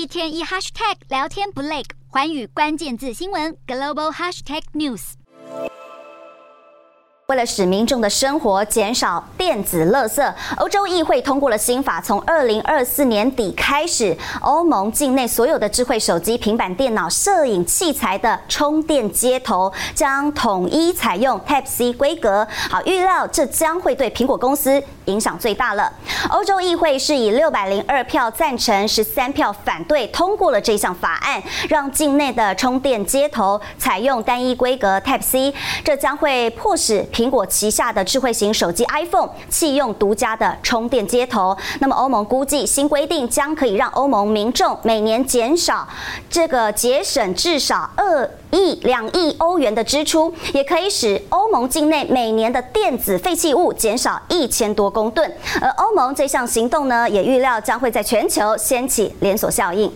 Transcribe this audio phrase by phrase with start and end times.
[0.00, 5.12] 一天一 hashtag 聊天不累，环宇关键字新闻 global hashtag news。
[7.26, 22.46] 为了使民众的生活减少电子垃圾，欧洲议会通过了新法，从二零二四年底开始，欧盟境内所有的智慧手机、平板电脑、摄影器材的充电接头将统一采用 Type C 规格。
[22.68, 25.90] 好，预料这将会对苹果公司影响最大了。
[26.28, 37.02] 欧洲议会是以六百零二票赞成、十三票反对通过了这项法案，让境内的充电接头采用单一规格 Type C，这将会迫使。
[37.10, 45.86] 苹果旗下的智慧型手机 iPhone 弃用独家的充电接头，那么欧盟估计新规定将可以让欧盟民众每年减少
[46.28, 55.32] 这个节省至少二亿两亿欧元的支出，也可以使欧盟境内每年的电子废弃物减少一千多公吨。
[55.60, 59.90] 而欧盟这项行动呢，也预料将会在全球掀起连锁效应。